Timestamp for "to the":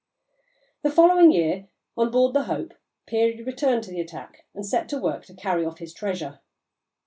3.83-4.01